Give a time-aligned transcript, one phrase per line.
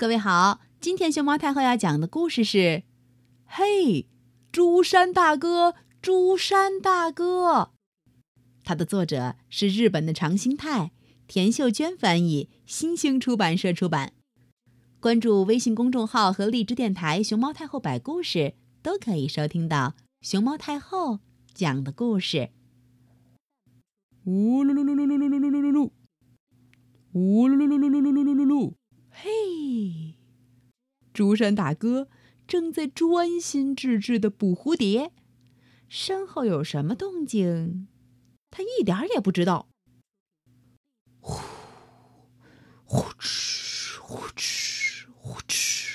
[0.00, 2.56] 各位好，今天熊猫太后要讲的故事是
[3.44, 4.08] 《嘿，
[4.50, 7.52] 朱山大哥，朱山大哥》。
[8.64, 10.92] 它的作者是日本的长兴泰，
[11.28, 14.14] 田秀娟翻译，新兴出版社出版。
[15.00, 19.92] 关注微信公众号和荔枝电台“熊猫太后摆故事”，都可以收听到
[20.22, 21.18] 熊猫太后
[21.52, 22.48] 讲的故事。
[24.24, 25.90] 呜噜噜噜噜噜噜噜噜噜噜，
[27.12, 28.79] 呜噜噜噜噜噜噜噜噜噜。
[29.10, 30.14] 嘿，
[31.12, 32.08] 朱山大哥
[32.46, 35.12] 正在专心致志的捕蝴蝶，
[35.88, 37.88] 身后有什么动静，
[38.50, 39.68] 他一点也不知道。
[41.20, 41.38] 呼，
[42.84, 45.88] 呼哧，呼哧，呼哧。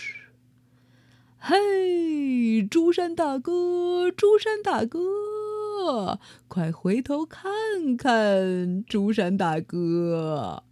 [1.37, 10.63] 嘿，朱山大哥，朱山大哥，快回头看看，朱山大哥，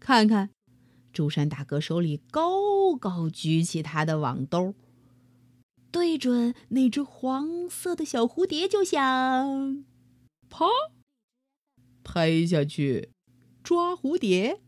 [0.00, 0.55] 看看。
[1.16, 4.74] 朱山大哥手里高高举起他的网兜，
[5.90, 9.82] 对准那只黄色的小蝴蝶就想，
[10.50, 10.66] 啪，
[12.04, 13.12] 拍下去
[13.62, 14.60] 抓蝴蝶。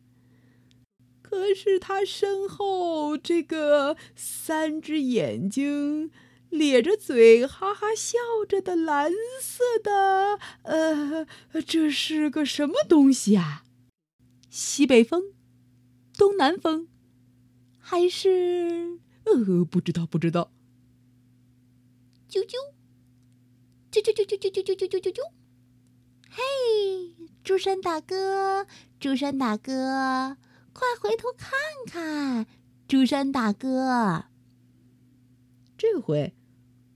[1.20, 6.10] 可是他身后这个三只眼睛、
[6.48, 8.16] 咧着嘴、哈哈笑
[8.48, 11.26] 着的蓝色的，呃，
[11.66, 13.64] 这是个什么东西啊？
[14.48, 15.34] 西北风。
[16.18, 16.88] 东南风，
[17.78, 20.50] 还是呃，不知道，不知道。
[22.28, 22.56] 啾啾，
[23.92, 25.22] 啾啾啾啾啾啾啾啾啾啾。
[26.28, 28.66] 嘿，朱山大哥，
[28.98, 30.36] 朱山大哥，
[30.72, 32.46] 快回头看看，
[32.88, 34.24] 朱山大哥。
[35.76, 36.34] 这回，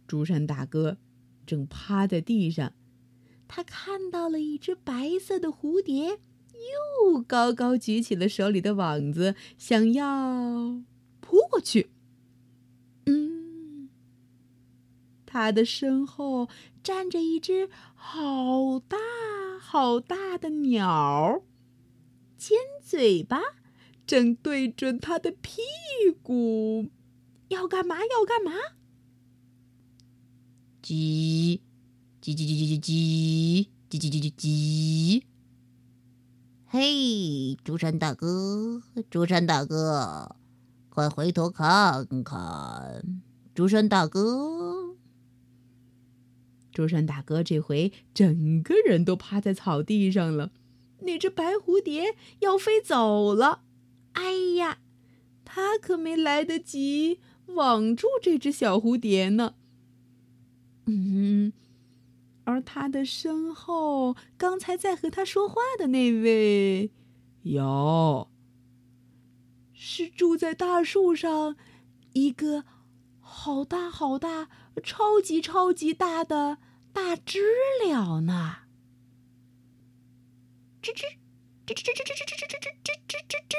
[0.08, 0.98] 朱山大哥
[1.46, 2.72] 正趴在地上，
[3.46, 6.18] 他看到了一只白色的蝴蝶。
[6.52, 10.82] 又高高举起了手里的网子，想要
[11.20, 11.90] 扑过去。
[13.06, 13.88] 嗯，
[15.26, 16.48] 他的身后
[16.82, 18.96] 站着一只好大
[19.60, 21.42] 好大的鸟，
[22.36, 23.40] 尖嘴巴
[24.06, 25.60] 正对准他的屁
[26.22, 26.90] 股，
[27.48, 27.96] 要干嘛？
[28.00, 28.52] 要干嘛？
[30.82, 31.60] 叽
[32.20, 35.22] 叽叽叽叽叽叽叽叽叽叽叽。
[36.74, 40.36] 嘿，朱山大哥，朱山大哥，
[40.88, 43.22] 快回头看看！
[43.54, 44.96] 朱山大哥，
[46.72, 50.50] 朱山大哥，这回整个人都趴在草地上了。
[51.00, 53.64] 那只白蝴蝶要飞走了，
[54.12, 54.78] 哎呀，
[55.44, 59.56] 他可没来得及网住这只小蝴蝶呢。
[60.86, 61.52] 嗯。
[62.44, 66.90] 而他的身后，刚才在和他说话的那位，
[67.42, 68.28] 有，
[69.72, 71.56] 是住在大树上
[72.14, 72.64] 一个
[73.20, 74.48] 好大好大、
[74.82, 76.58] 超级超级大的
[76.92, 77.40] 大知
[77.86, 78.56] 了呢。
[80.82, 81.04] 吱吱
[81.64, 83.54] 吱吱吱吱吱吱吱吱吱吱吱吱！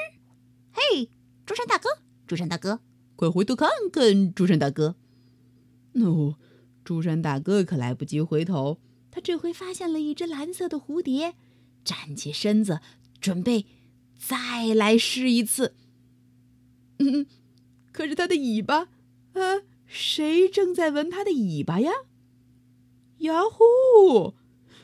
[0.73, 1.09] 嘿，
[1.45, 1.89] 竹山大哥，
[2.27, 2.81] 竹山大哥，
[3.15, 4.95] 快回头看看，竹山大哥。
[5.93, 6.35] 哦。
[6.83, 8.79] 朱山大哥可来不及回头，
[9.09, 11.35] 他这回发现了一只蓝色的蝴蝶，
[11.85, 12.81] 站起身子，
[13.21, 13.65] 准备
[14.17, 15.75] 再来试一次。
[16.99, 17.25] 嗯，
[17.91, 18.89] 可是他的尾巴，
[19.33, 21.91] 啊，谁正在闻他的尾巴呀？
[23.19, 24.33] 呀呼，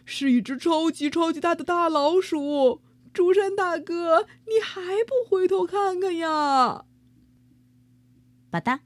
[0.05, 2.81] 是一只超级超级大的大老鼠！
[3.11, 6.85] 朱山大哥，你还不回头看看呀？
[8.49, 8.79] 吧嗒，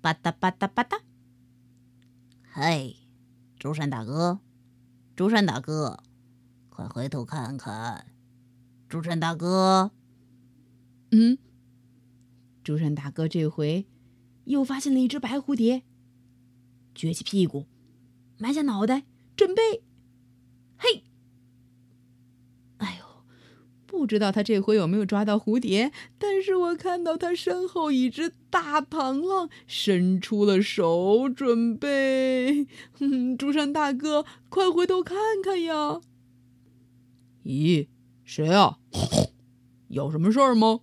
[0.00, 1.00] 吧嗒吧嗒吧嗒。
[2.52, 2.96] 嘿，
[3.60, 4.40] 竹山大哥，
[5.14, 6.02] 竹山大哥，
[6.68, 8.12] 快回头看看！
[8.88, 9.92] 竹山大哥，
[11.12, 11.38] 嗯，
[12.64, 13.86] 竹山大哥这回
[14.46, 15.84] 又发现了一只白蝴蝶，
[16.92, 17.66] 撅起屁股，
[18.36, 19.04] 埋下脑袋，
[19.36, 19.84] 准备，
[20.76, 21.04] 嘿！
[24.00, 32.66] 不知道他这回有没有抓到蝴蝶，但是我看到他身后一只大螳螂伸出了手，准备。
[33.38, 36.00] 朱山大哥，快回头看看呀！
[37.44, 37.88] 咦，
[38.24, 38.78] 谁啊？
[39.88, 40.80] 有什么事儿吗？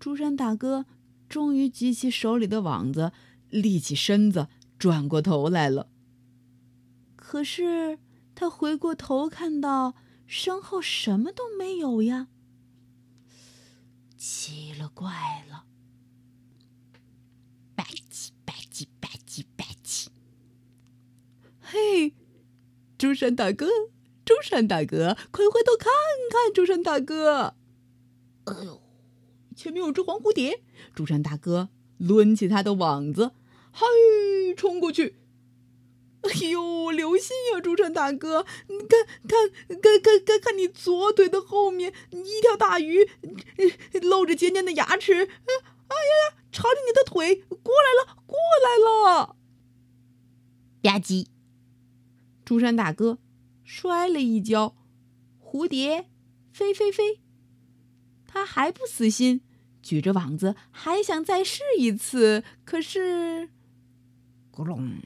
[0.00, 0.86] 朱山大哥
[1.28, 3.12] 终于举起手里的网子，
[3.50, 5.86] 立起身子，转过头来了。
[7.14, 8.00] 可是
[8.34, 9.94] 他回过头看到。
[10.30, 12.28] 身后什么都没有呀！
[14.16, 15.64] 奇了怪了！
[17.74, 20.06] 吧唧吧唧吧唧吧唧！
[21.60, 22.14] 嘿，
[22.96, 23.66] 朱山大哥，
[24.24, 25.90] 朱山大哥，快回头看
[26.30, 26.54] 看！
[26.54, 27.56] 朱山大哥，
[28.44, 28.80] 哎呦，
[29.56, 30.62] 前面有只黄蝴蝶。
[30.94, 33.32] 朱山大哥抡起他的网子，
[33.72, 35.16] 嘿，冲过去！
[36.22, 38.44] 哎呦，留心呀，朱山大哥！
[38.68, 39.50] 你看看
[39.80, 43.08] 看看看看，你左腿的后面一条大鱼，
[44.02, 45.14] 露着尖尖的牙齿。
[45.14, 49.36] 哎呀呀，朝着你的腿过来了，过来了！
[50.82, 51.26] 吧唧，
[52.44, 53.18] 朱山大哥
[53.64, 54.76] 摔了一跤，
[55.42, 56.08] 蝴蝶
[56.52, 57.20] 飞飞飞。
[58.26, 59.40] 他还不死心，
[59.82, 63.48] 举着网子还想再试一次，可是，
[64.52, 65.00] 咕隆，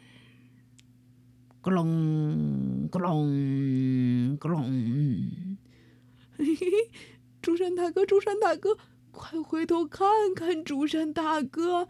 [1.64, 4.64] 咕隆，咕隆，咕隆，
[6.36, 6.90] 嘿嘿嘿！
[7.40, 8.76] 朱山大哥，竹山大哥，
[9.10, 10.62] 快回头看看！
[10.62, 11.88] 竹山大哥，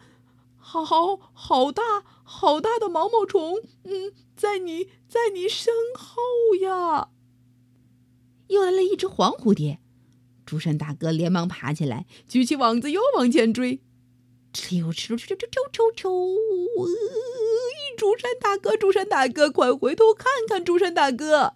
[0.56, 1.82] 好好大
[2.22, 6.22] 好大的毛毛虫，嗯，在你在你身后
[6.62, 7.08] 呀！
[8.46, 9.80] 又来了一只黄蝴蝶。
[10.46, 13.80] 竹山大哥连忙爬起来，举起网子又往前追。
[14.52, 16.30] 哧溜哧溜哧溜哧
[18.04, 18.14] 竹！
[18.18, 20.62] 山大哥，竹山大哥，快回头看看！
[20.62, 21.54] 竹山大哥，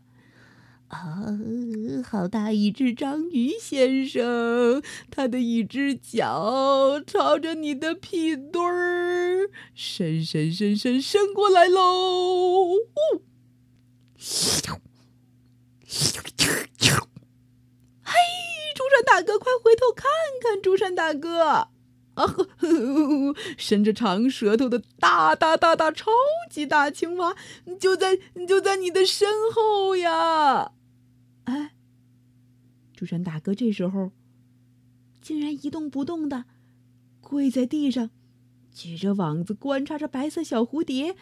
[0.89, 1.37] 啊，
[2.03, 12.77] 好大一只章鱼先生，他的一只脚朝着你的屁墩儿伸伸伸伸伸过来喽！
[18.03, 18.15] 嘿，
[18.75, 20.11] 竹山大哥，快回头看
[20.43, 20.63] 看！
[20.63, 21.69] 竹山大哥，
[22.19, 26.11] 啊呵，伸着长舌头的大大大大超
[26.51, 27.37] 级大青蛙，
[27.79, 28.19] 就在
[28.49, 30.73] 就在你的身后呀！
[31.45, 31.75] 哎，
[32.97, 34.11] 朱山大哥这时候
[35.21, 36.47] 竟然一动不动的
[37.21, 38.11] 跪在地上，
[38.73, 41.15] 举着网子观察着白色小蝴蝶，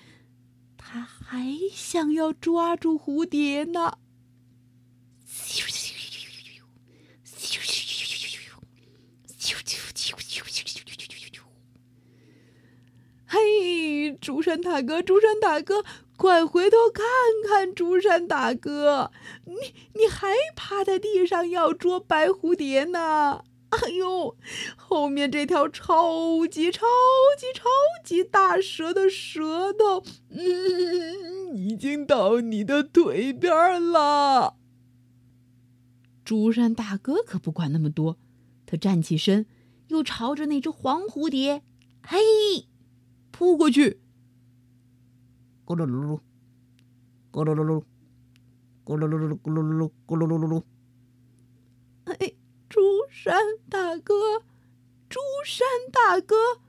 [0.78, 3.98] 他还想要抓住蝴蝶呢。
[13.58, 15.82] 嘿，竹山大哥，竹山大哥，
[16.16, 17.04] 快回头看
[17.46, 17.74] 看！
[17.74, 19.10] 竹山大哥，
[19.46, 19.54] 你
[19.94, 23.44] 你还趴在地上要捉白蝴蝶呢？
[23.70, 24.36] 哎呦，
[24.76, 26.86] 后面这条超级超
[27.38, 27.64] 级超
[28.04, 33.50] 级大蛇的舌头，嗯，已经到你的腿边
[33.90, 34.56] 了。
[36.24, 38.18] 竹山大哥可不管那么多，
[38.66, 39.46] 他站起身，
[39.88, 41.62] 又朝着那只黄蝴蝶，
[42.06, 42.18] 嘿。
[43.38, 44.00] 扑过去！
[45.66, 46.20] 咕噜噜噜，
[47.30, 47.84] 咕噜噜噜，
[48.82, 50.62] 咕噜噜噜噜，咕噜噜噜，咕噜噜噜噜。
[52.04, 52.32] 哎，
[52.66, 52.80] 朱
[53.10, 54.42] 山大哥，
[55.10, 56.62] 朱山大哥，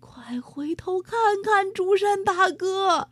[0.00, 1.70] 快回头看看！
[1.70, 3.10] 朱山大哥，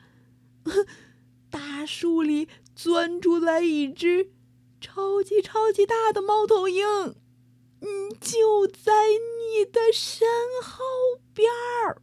[1.51, 4.31] 大树里钻出来一只
[4.81, 6.87] 超级超级大的猫头鹰，
[7.81, 10.27] 嗯，就在你的身
[10.63, 10.83] 后
[11.35, 12.01] 边儿。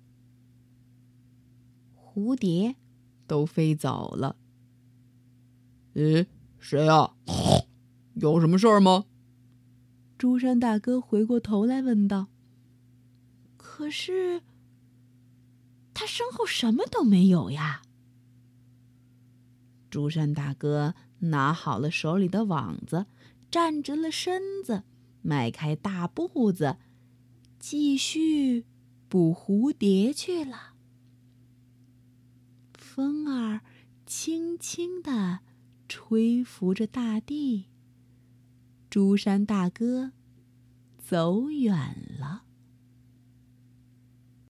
[2.14, 2.76] 蝴蝶
[3.28, 4.36] 都飞走了。
[5.94, 6.26] 咦，
[6.60, 7.16] 谁啊？
[8.16, 9.06] 有什么事儿吗？
[10.18, 12.28] 朱山大哥回过头来问道。
[13.58, 14.42] 可是
[15.94, 17.82] 他身后什么都没有呀。
[19.90, 23.06] 朱山大哥拿好了手里的网子，
[23.50, 24.84] 站直了身子，
[25.22, 26.78] 迈开大步子，
[27.58, 28.66] 继续
[29.08, 30.74] 捕蝴蝶去了。
[33.00, 33.62] 风儿
[34.06, 35.40] 轻轻地
[35.88, 37.70] 吹拂着大地，
[38.90, 40.12] 朱山大哥
[40.98, 42.44] 走远了。